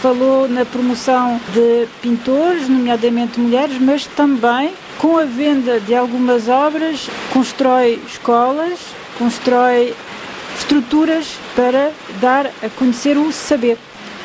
falou 0.00 0.48
na 0.48 0.64
promoção 0.64 1.40
de 1.52 1.88
pintores, 2.00 2.68
nomeadamente 2.68 3.40
mulheres, 3.40 3.78
mas 3.80 4.06
também 4.06 4.72
com 4.98 5.18
a 5.18 5.24
venda 5.24 5.80
de 5.80 5.94
algumas 5.94 6.48
obras 6.48 7.08
constrói 7.32 8.00
escolas, 8.06 8.78
constrói 9.18 9.94
estruturas 10.56 11.36
para 11.54 11.92
dar 12.20 12.46
a 12.62 12.68
conhecer 12.76 13.16
o 13.16 13.32
saber. 13.32 13.78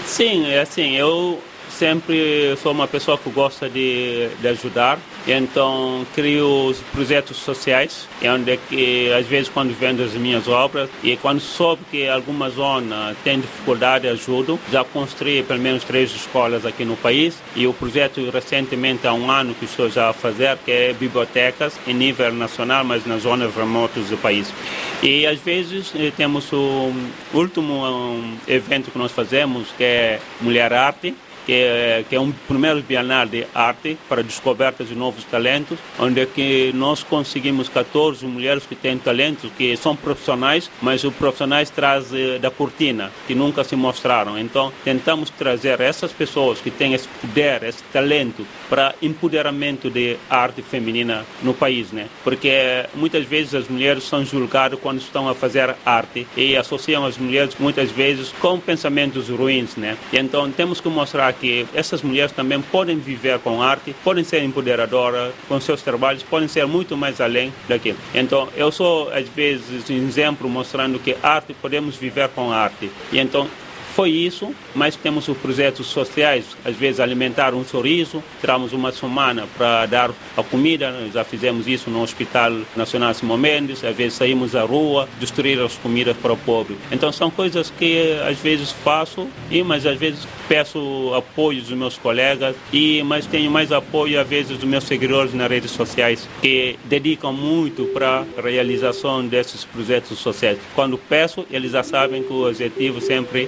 Sim, 0.06 0.48
é 0.48 0.62
assim, 0.62 0.96
eu 0.96 1.40
sempre 1.70 2.56
sou 2.62 2.72
uma 2.72 2.88
pessoa 2.88 3.18
que 3.18 3.30
gosta 3.30 3.70
de, 3.70 4.30
de 4.42 4.48
ajudar 4.48 5.00
então 5.28 6.06
crio 6.14 6.76
projetos 6.92 7.38
sociais, 7.38 8.08
onde 8.24 8.52
é 8.52 8.58
que 8.58 9.12
às 9.14 9.26
vezes 9.26 9.50
quando 9.50 9.74
vendo 9.78 10.04
as 10.04 10.14
minhas 10.14 10.48
obras 10.48 10.90
e 11.04 11.16
quando 11.18 11.40
soube 11.40 11.84
que 11.90 12.08
alguma 12.08 12.50
zona 12.50 13.16
tem 13.24 13.40
dificuldade, 13.40 14.08
ajudo. 14.08 14.60
Já 14.72 14.84
construí 14.84 15.44
pelo 15.44 15.60
menos 15.60 15.84
três 15.84 16.12
escolas 16.12 16.66
aqui 16.66 16.86
no 16.86 16.96
país 16.96 17.38
e 17.56 17.68
o 17.68 17.74
projeto 17.74 18.30
recentemente 18.30 19.08
há 19.08 19.14
um 19.14 19.30
ano 19.30 19.54
que 19.54 19.66
estou 19.66 19.90
já 19.90 20.10
a 20.10 20.14
fazer, 20.14 20.58
que 20.64 20.72
é 20.72 20.94
bibliotecas 20.94 21.80
em 21.88 21.94
nível 21.94 22.34
nacional, 22.34 22.84
mas 22.84 23.06
nas 23.06 23.24
zonas 23.24 23.54
remotas 23.56 24.10
do 24.10 24.18
país. 24.18 24.54
E 25.02 25.26
às 25.26 25.40
vezes 25.40 25.94
eh, 25.96 26.12
temos 26.16 26.52
o 26.54 26.92
último 27.34 28.38
evento 28.48 28.92
que 28.92 28.98
nós 28.98 29.12
fazemos, 29.12 29.68
que 29.78 29.84
é 29.84 30.20
Mulher 30.42 30.74
Arte, 30.74 31.14
que 31.46 31.54
é, 31.54 32.06
que 32.08 32.16
é 32.16 32.20
um 32.20 32.32
primeiro 32.32 32.82
bienal 32.82 33.26
de 33.26 33.46
arte 33.54 33.98
para 34.08 34.24
descobertas 34.24 34.88
de 34.88 34.96
novos 34.96 35.24
talentos, 35.26 35.78
onde 36.00 36.22
é 36.22 36.26
que 36.26 36.72
nós 36.74 37.04
conseguimos 37.04 37.70
14 37.70 38.26
mulheres 38.26 38.66
que 38.66 38.76
têm 38.76 38.98
talentos, 38.98 39.52
que 39.58 39.76
são 39.78 39.96
profissionais, 39.96 40.70
mas 40.82 41.04
os 41.04 41.14
profissionais 41.14 41.70
trazem 41.70 42.40
da 42.40 42.50
cortina, 42.50 43.12
que 43.28 43.36
nunca 43.36 43.64
se 43.64 43.76
mostraram. 43.76 44.38
Então, 44.38 44.72
tentamos 44.84 45.30
trazer 45.30 45.80
essas 45.80 46.12
pessoas 46.12 46.60
que 46.60 46.72
têm 46.72 46.94
esse 46.94 47.08
poder, 47.08 47.64
esse 47.64 47.84
talento 47.92 48.46
para 48.70 48.96
empoderamento 49.02 49.90
de 49.90 50.18
arte 50.30 50.62
feminina 50.62 51.26
no 51.42 51.54
país, 51.54 51.92
né? 51.92 52.08
Porque 52.24 52.86
muitas 52.96 53.26
vezes 53.26 53.54
as 53.54 53.68
mulheres 53.68 54.04
são 54.04 54.26
julgadas 54.26 54.80
quando 54.80 55.00
estão 55.00 55.28
a 55.28 55.36
fazer 55.36 55.76
arte 55.86 56.28
e 56.36 56.56
associam 56.56 57.06
as 57.06 57.18
mulheres 57.18 57.56
muitas 57.60 57.92
vezes 57.92 58.32
com 58.40 58.60
pensamentos 58.60 59.30
ruins, 59.30 59.76
né? 59.76 59.98
E 60.12 60.18
então 60.18 60.50
temos 60.52 60.80
que 60.80 60.90
mostrar 60.90 61.33
que 61.34 61.66
essas 61.74 62.02
mulheres 62.02 62.32
também 62.32 62.62
podem 62.62 62.98
viver 62.98 63.40
com 63.40 63.62
arte, 63.62 63.96
podem 64.04 64.24
ser 64.24 64.44
empoderadoras 64.44 65.34
com 65.48 65.60
seus 65.60 65.82
trabalhos, 65.82 66.24
podem 66.24 66.48
ser 66.48 66.66
muito 66.66 66.96
mais 66.96 67.20
além 67.20 67.54
daquilo. 67.68 67.98
Então, 68.14 68.48
eu 68.56 68.72
sou, 68.72 69.12
às 69.12 69.28
vezes, 69.30 69.90
um 69.90 70.08
exemplo 70.08 70.50
mostrando 70.50 71.00
que 71.00 71.16
arte, 71.22 71.54
podemos 71.54 71.96
viver 71.96 72.30
com 72.30 72.52
arte. 72.52 72.90
E 73.12 73.20
então, 73.20 73.48
foi 73.94 74.10
isso, 74.10 74.54
mas 74.74 74.96
temos 74.96 75.28
os 75.28 75.38
projetos 75.38 75.86
sociais, 75.86 76.46
às 76.66 76.76
vezes 76.76 77.00
alimentar 77.00 77.54
um 77.54 77.64
sorriso, 77.64 78.24
tiramos 78.42 78.74
uma 78.74 78.92
semana 78.92 79.48
para 79.56 79.86
dar 79.86 80.12
a 80.36 80.44
comida, 80.44 80.92
já 81.14 81.24
fizemos 81.24 81.68
isso 81.68 81.92
no 81.92 82.02
Hospital 82.02 82.54
Nacional 82.76 83.14
Simão 83.14 83.38
Mendes, 83.38 83.84
às 83.84 83.96
vezes 83.96 84.16
saímos 84.16 84.56
à 84.56 84.64
rua, 84.64 85.08
destruir 85.20 85.60
as 85.60 85.78
comidas 85.78 86.18
para 86.18 86.34
o 86.34 86.38
pobre. 86.38 86.76
Então 86.92 87.12
são 87.12 87.30
coisas 87.30 87.70
que 87.70 88.18
às 88.28 88.40
vezes 88.40 88.72
faço, 88.72 89.28
e 89.52 89.62
mas 89.62 89.86
às 89.86 89.98
vezes 89.98 90.28
peço 90.48 91.14
apoio 91.16 91.62
dos 91.62 91.72
meus 91.72 91.96
colegas, 91.96 92.56
e 92.72 93.04
mas 93.04 93.28
tenho 93.28 93.52
mais 93.52 93.72
apoio 93.72 94.20
às 94.20 94.28
vezes 94.28 94.58
dos 94.58 94.68
meus 94.68 94.86
seguidores 94.86 95.36
nas 95.36 95.50
redes 95.50 95.70
sociais, 95.70 96.28
que 96.42 96.80
dedicam 96.86 97.32
muito 97.32 97.86
para 97.94 98.26
a 98.38 98.42
realização 98.42 99.26
desses 99.26 99.64
projetos 99.64 100.18
sociais. 100.18 100.58
Quando 100.74 100.98
peço, 100.98 101.46
eles 101.52 101.74
já 101.74 101.84
sabem 101.84 102.24
que 102.24 102.34
o 102.34 102.48
objetivo 102.48 103.00
sempre 103.00 103.48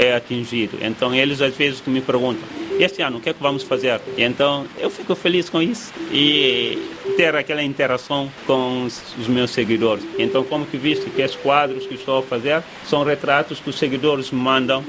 é 0.00 0.14
atingido. 0.14 0.78
Então 0.80 1.14
eles 1.14 1.42
às 1.42 1.54
vezes 1.54 1.82
me 1.86 2.00
perguntam, 2.00 2.42
este 2.78 3.02
ano 3.02 3.18
o 3.18 3.20
que 3.20 3.28
é 3.28 3.34
que 3.34 3.42
vamos 3.42 3.62
fazer? 3.62 4.00
Então 4.16 4.66
eu 4.78 4.88
fico 4.88 5.14
feliz 5.14 5.50
com 5.50 5.60
isso 5.60 5.92
e 6.10 6.78
ter 7.16 7.36
aquela 7.36 7.62
interação 7.62 8.30
com 8.46 8.84
os 8.84 9.28
meus 9.28 9.50
seguidores. 9.50 10.04
Então 10.18 10.42
como 10.42 10.64
que 10.64 10.78
visto 10.78 11.10
que 11.10 11.20
esses 11.20 11.36
quadros 11.36 11.86
que 11.86 11.94
estou 11.94 12.18
a 12.18 12.22
fazer 12.22 12.62
são 12.86 13.04
retratos 13.04 13.60
que 13.60 13.68
os 13.68 13.78
seguidores 13.78 14.30
me 14.30 14.40
mandam 14.40 14.82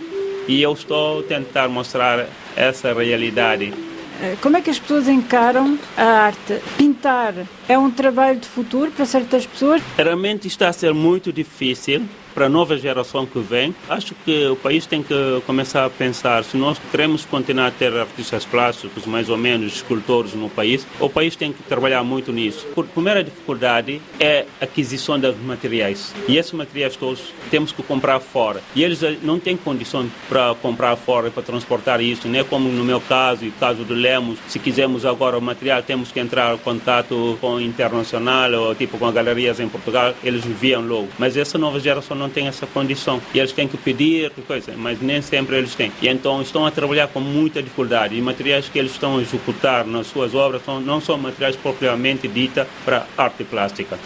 e 0.47 0.61
eu 0.61 0.71
estou 0.71 1.19
a 1.19 1.23
tentar 1.23 1.67
mostrar 1.67 2.27
essa 2.55 2.93
realidade. 2.93 3.73
Eh, 4.21 4.35
como 4.41 4.57
é 4.57 4.61
que 4.61 4.69
as 4.69 4.79
pessoas 4.79 5.07
encaram 5.07 5.77
a 5.97 6.03
arte? 6.03 6.59
Pintar 6.77 7.33
é 7.67 7.77
um 7.77 7.91
trabalho 7.91 8.39
de 8.39 8.47
futuro 8.47 8.91
para 8.91 9.05
certas 9.05 9.45
pessoas? 9.45 9.81
Realmente 9.97 10.47
está 10.47 10.69
a 10.69 10.73
ser 10.73 10.93
muito 10.93 11.31
difícil 11.31 12.03
para 12.33 12.45
a 12.45 12.49
nova 12.49 12.77
geração 12.77 13.25
que 13.25 13.39
vem, 13.39 13.75
acho 13.89 14.15
que 14.25 14.47
o 14.47 14.55
país 14.55 14.85
tem 14.85 15.03
que 15.03 15.41
começar 15.45 15.85
a 15.85 15.89
pensar 15.89 16.43
se 16.43 16.57
nós 16.57 16.79
queremos 16.91 17.25
continuar 17.25 17.67
a 17.67 17.71
ter 17.71 17.93
artistas 17.95 18.45
plásticos, 18.45 19.05
mais 19.05 19.29
ou 19.29 19.37
menos 19.37 19.75
escultores 19.75 20.33
no 20.33 20.49
país, 20.49 20.85
o 20.99 21.09
país 21.09 21.35
tem 21.35 21.51
que 21.51 21.63
trabalhar 21.63 22.03
muito 22.03 22.31
nisso. 22.31 22.67
A 22.77 22.83
primeira 22.83 23.23
dificuldade 23.23 24.01
é 24.19 24.45
a 24.59 24.65
aquisição 24.65 25.19
dos 25.19 25.35
materiais. 25.37 26.13
E 26.27 26.37
esses 26.37 26.51
materiais 26.51 26.95
todos 26.95 27.33
temos 27.49 27.71
que 27.71 27.83
comprar 27.83 28.19
fora. 28.19 28.61
E 28.75 28.83
eles 28.83 29.01
não 29.21 29.39
têm 29.39 29.57
condição 29.57 30.09
para 30.29 30.55
comprar 30.55 30.95
fora, 30.95 31.29
para 31.29 31.43
transportar 31.43 32.01
isso, 32.01 32.27
não 32.27 32.39
é 32.39 32.43
como 32.43 32.69
no 32.69 32.83
meu 32.83 33.01
caso 33.01 33.45
e 33.45 33.51
caso 33.51 33.83
do 33.83 33.93
Lemos, 33.93 34.39
se 34.47 34.59
quisermos 34.59 35.05
agora 35.05 35.37
o 35.37 35.41
material, 35.41 35.81
temos 35.81 36.11
que 36.11 36.19
entrar 36.19 36.55
em 36.55 36.57
contato 36.57 37.37
com 37.41 37.59
internacional 37.59 38.51
ou 38.53 38.75
tipo 38.75 38.97
com 38.97 39.11
galerias 39.11 39.59
em 39.59 39.67
Portugal, 39.67 40.13
eles 40.23 40.45
enviam 40.45 40.81
logo. 40.81 41.09
Mas 41.17 41.37
essa 41.37 41.57
nova 41.57 41.79
geração 41.79 42.15
não 42.21 42.29
têm 42.29 42.47
essa 42.47 42.67
condição. 42.67 43.21
E 43.33 43.39
eles 43.39 43.51
têm 43.51 43.67
que 43.67 43.77
pedir, 43.77 44.31
coisa, 44.47 44.73
mas 44.77 45.01
nem 45.01 45.21
sempre 45.21 45.57
eles 45.57 45.75
têm. 45.75 45.91
E 46.01 46.07
então 46.07 46.41
estão 46.41 46.65
a 46.65 46.71
trabalhar 46.71 47.07
com 47.07 47.19
muita 47.19 47.61
dificuldade. 47.61 48.15
E 48.15 48.21
materiais 48.21 48.69
que 48.69 48.77
eles 48.77 48.91
estão 48.91 49.17
a 49.17 49.21
executar 49.21 49.85
nas 49.85 50.07
suas 50.07 50.35
obras 50.35 50.63
são, 50.63 50.79
não 50.79 51.01
são 51.01 51.17
materiais 51.17 51.55
propriamente 51.55 52.27
dita 52.27 52.67
para 52.85 53.05
arte 53.17 53.43
plástica. 53.43 53.97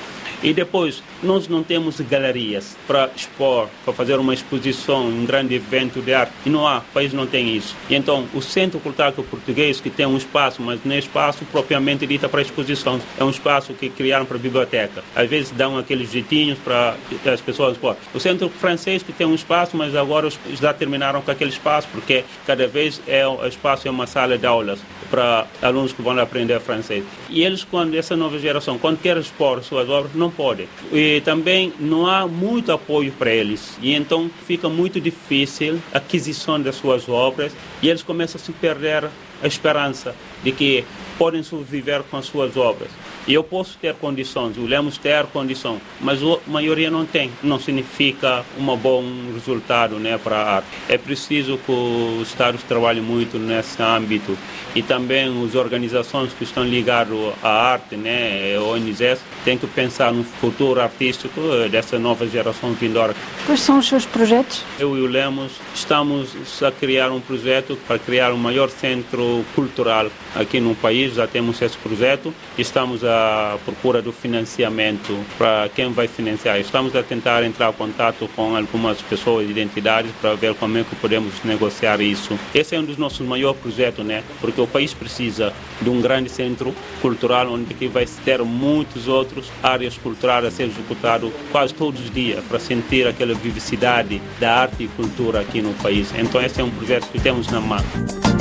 E 0.43 0.53
depois, 0.53 1.01
nós 1.23 1.47
não 1.47 1.63
temos 1.63 1.99
galerias 2.01 2.77
para 2.87 3.09
expor, 3.15 3.67
para 3.83 3.93
fazer 3.93 4.19
uma 4.19 4.33
exposição, 4.33 5.07
um 5.07 5.25
grande 5.25 5.55
evento 5.55 6.01
de 6.01 6.13
arte. 6.13 6.33
E 6.45 6.49
não 6.49 6.67
há, 6.67 6.79
o 6.79 6.93
país 6.93 7.13
não 7.13 7.25
tem 7.25 7.55
isso. 7.55 7.75
E 7.89 7.95
então, 7.95 8.27
o 8.33 8.41
Centro 8.41 8.79
Cultural 8.79 9.11
Português, 9.11 9.79
que 9.79 9.89
tem 9.89 10.05
um 10.05 10.17
espaço, 10.17 10.61
mas 10.61 10.79
não 10.83 10.93
é 10.93 10.99
espaço 10.99 11.45
propriamente 11.45 12.05
dito 12.05 12.27
para 12.29 12.41
exposição, 12.41 12.99
é 13.17 13.23
um 13.23 13.29
espaço 13.29 13.73
que 13.73 13.89
criaram 13.89 14.25
para 14.25 14.37
biblioteca. 14.37 15.03
Às 15.15 15.29
vezes 15.29 15.51
dão 15.51 15.77
aqueles 15.77 16.11
jeitinhos 16.11 16.59
para 16.59 16.95
as 17.31 17.41
pessoas 17.41 17.73
expor. 17.73 17.95
O 18.13 18.19
Centro 18.19 18.49
Francês, 18.49 19.03
que 19.03 19.11
tem 19.11 19.25
um 19.27 19.35
espaço, 19.35 19.75
mas 19.77 19.95
agora 19.95 20.29
já 20.53 20.73
terminaram 20.73 21.21
com 21.21 21.31
aquele 21.31 21.49
espaço, 21.49 21.87
porque 21.91 22.23
cada 22.45 22.67
vez 22.67 23.01
é, 23.07 23.27
o 23.27 23.45
espaço 23.47 23.87
é 23.87 23.91
uma 23.91 24.07
sala 24.07 24.37
de 24.37 24.45
aulas. 24.45 24.79
para 25.09 25.45
alunos 25.61 25.93
que 25.93 26.01
vão 26.01 26.17
aprender 26.19 26.59
francês. 26.59 27.03
E 27.29 27.43
eles, 27.43 27.63
quando 27.63 27.95
essa 27.95 28.15
nova 28.15 28.37
geração, 28.39 28.77
quando 28.77 28.99
quer 28.99 29.17
expor 29.17 29.63
suas 29.63 29.87
obras, 29.89 30.13
não 30.13 30.24
podem. 30.29 30.67
E 30.91 31.21
também 31.21 31.73
não 31.79 32.07
há 32.07 32.27
muito 32.27 32.71
apoio 32.71 33.11
para 33.11 33.31
eles. 33.31 33.77
E 33.81 33.93
então 33.93 34.29
fica 34.45 34.69
muito 34.69 34.99
difícil 34.99 35.79
a 35.93 35.97
aquisição 35.97 36.61
das 36.61 36.75
suas 36.75 37.07
obras 37.09 37.53
e 37.81 37.89
eles 37.89 38.03
começam 38.03 38.39
a 38.39 38.43
se 38.43 38.51
perder 38.51 39.09
a 39.41 39.47
esperança 39.47 40.15
de 40.43 40.51
que 40.51 40.85
podem 41.17 41.43
sobreviver 41.43 42.03
com 42.03 42.17
as 42.17 42.25
suas 42.25 42.55
obras. 42.57 42.89
E 43.27 43.33
eu 43.33 43.43
posso 43.43 43.77
ter 43.79 43.95
condições, 43.95 44.57
o 44.57 44.65
Lemos 44.65 44.97
ter 44.97 45.25
condição, 45.27 45.81
mas 45.99 46.21
a 46.21 46.37
maioria 46.47 46.91
não 46.91 47.05
tem. 47.05 47.31
Não 47.41 47.59
significa 47.59 48.45
um 48.57 48.75
bom 48.77 49.03
resultado 49.33 49.95
né, 49.95 50.17
para 50.17 50.37
a 50.37 50.55
arte. 50.57 50.67
É 50.87 50.97
preciso 50.97 51.57
que 51.57 51.71
o 51.71 52.21
Estado 52.21 52.59
trabalhe 52.67 53.01
muito 53.01 53.39
nesse 53.39 53.81
âmbito 53.81 54.37
e 54.75 54.83
também 54.83 55.43
as 55.43 55.55
organizações 55.55 56.33
que 56.33 56.43
estão 56.43 56.63
ligadas 56.63 57.17
à 57.41 57.49
arte, 57.49 57.95
né, 57.95 58.59
ONGs, 58.59 59.19
têm 59.43 59.57
que 59.57 59.67
pensar 59.67 60.11
no 60.13 60.23
futuro 60.23 60.79
artístico 60.79 61.41
dessa 61.71 61.97
nova 61.97 62.27
geração 62.27 62.73
vindoura. 62.73 63.15
Quais 63.45 63.61
são 63.61 63.79
os 63.79 63.87
seus 63.87 64.05
projetos? 64.05 64.63
Eu 64.79 64.97
e 64.97 65.01
o 65.01 65.07
Lemos 65.07 65.53
estamos 65.73 66.61
a 66.61 66.71
criar 66.71 67.11
um 67.11 67.19
projeto 67.19 67.77
para 67.87 67.97
criar 67.97 68.31
um 68.31 68.37
maior 68.37 68.69
centro 68.69 69.43
cultural 69.55 70.07
aqui 70.35 70.59
no 70.59 70.75
país. 70.75 71.15
Já 71.15 71.25
temos 71.25 71.61
esse 71.61 71.77
projeto 71.77 72.33
estamos 72.57 73.03
a 73.03 73.14
à 73.15 73.57
procura 73.63 74.01
do 74.01 74.11
financiamento 74.11 75.17
para 75.37 75.69
quem 75.73 75.91
vai 75.91 76.07
financiar. 76.07 76.59
Estamos 76.59 76.95
a 76.95 77.01
tentar 77.01 77.43
entrar 77.43 77.69
em 77.69 77.73
contato 77.73 78.29
com 78.35 78.55
algumas 78.55 79.01
pessoas, 79.01 79.49
identidades, 79.49 80.11
para 80.21 80.33
ver 80.35 80.53
como 80.55 80.77
é 80.77 80.83
que 80.83 80.95
podemos 80.95 81.33
negociar 81.43 82.01
isso. 82.01 82.37
Esse 82.53 82.75
é 82.75 82.79
um 82.79 82.83
dos 82.83 82.97
nossos 82.97 83.25
maiores 83.25 83.59
projetos, 83.59 84.05
né? 84.05 84.23
Porque 84.41 84.59
o 84.59 84.67
país 84.67 84.93
precisa 84.93 85.53
de 85.81 85.89
um 85.89 86.01
grande 86.01 86.29
centro 86.29 86.73
cultural 87.01 87.51
onde 87.51 87.73
que 87.73 87.87
vai 87.87 88.05
ter 88.23 88.41
muitas 88.43 89.07
outras 89.07 89.51
áreas 89.63 89.97
culturais 89.97 90.45
a 90.45 90.51
ser 90.51 90.63
executado 90.63 91.31
quase 91.51 91.73
todos 91.73 92.01
os 92.01 92.11
dias 92.11 92.43
para 92.45 92.59
sentir 92.59 93.07
aquela 93.07 93.33
vivacidade 93.33 94.21
da 94.39 94.61
arte 94.61 94.83
e 94.83 94.87
cultura 94.87 95.41
aqui 95.41 95.61
no 95.61 95.73
país. 95.75 96.11
Então 96.17 96.41
esse 96.41 96.59
é 96.59 96.63
um 96.63 96.71
projeto 96.71 97.07
que 97.11 97.19
temos 97.19 97.47
na 97.47 97.59
mão. 97.59 98.34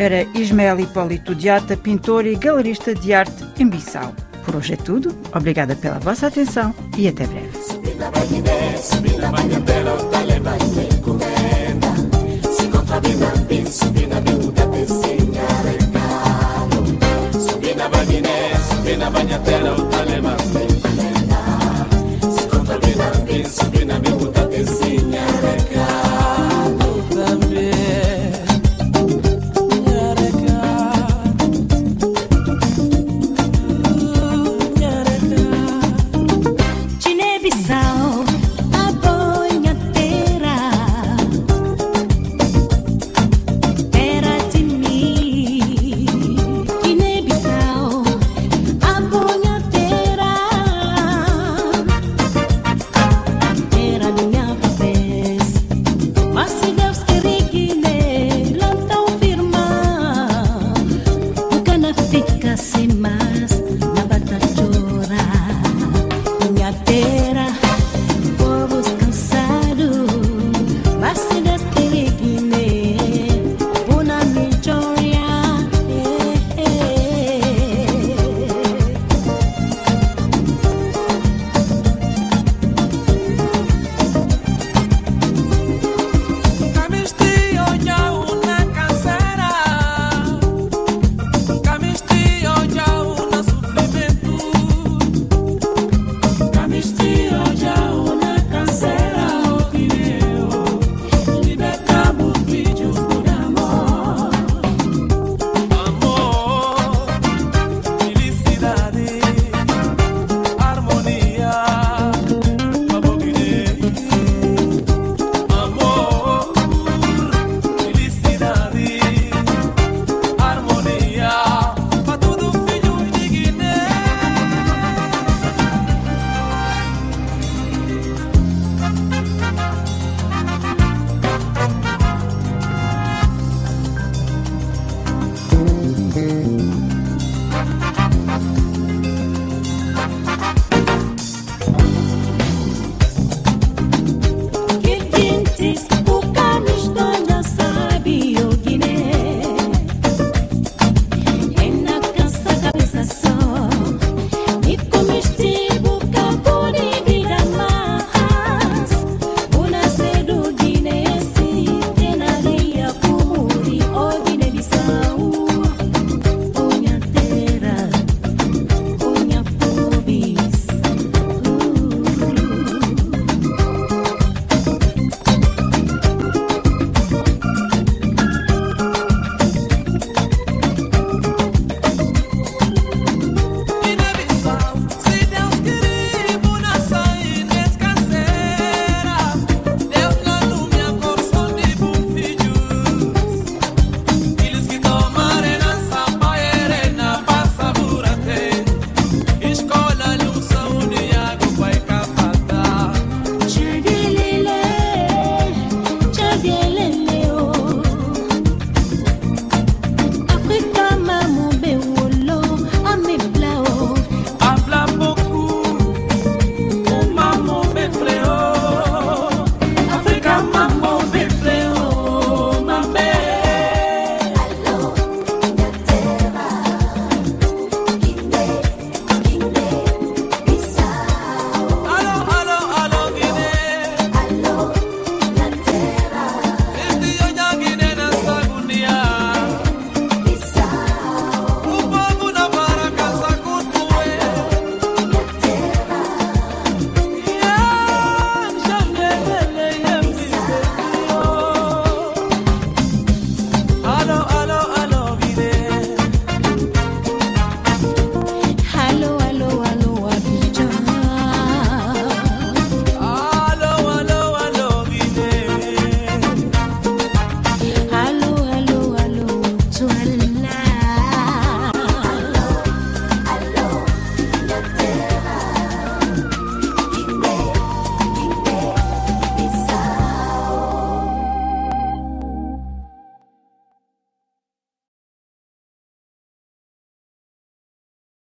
Era 0.00 0.22
Ismael 0.34 0.80
Hipólito 0.80 1.34
Diata, 1.34 1.76
pintor 1.76 2.24
e 2.24 2.34
galerista 2.34 2.94
de 2.94 3.12
arte 3.12 3.44
em 3.58 3.68
Bissau. 3.68 4.14
Por 4.46 4.56
hoje 4.56 4.72
é 4.72 4.76
tudo. 4.76 5.14
Obrigada 5.34 5.76
pela 5.76 5.98
vossa 5.98 6.28
atenção 6.28 6.74
e 6.96 7.06
até 7.06 7.26
breve. 7.26 7.50
Minha 19.22 19.89